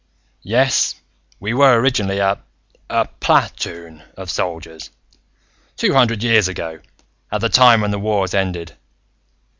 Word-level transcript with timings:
"Yes, 0.41 0.95
we 1.39 1.53
were 1.53 1.79
originally 1.79 2.17
a... 2.17 2.39
a 2.89 3.05
pla 3.19 3.49
toon 3.55 4.01
of 4.17 4.31
soldiers, 4.31 4.89
two 5.77 5.93
hundred 5.93 6.23
years 6.23 6.47
ago, 6.47 6.79
at 7.31 7.41
the 7.41 7.49
time 7.49 7.81
when 7.81 7.91
the 7.91 7.99
Wars 7.99 8.33
ended. 8.33 8.75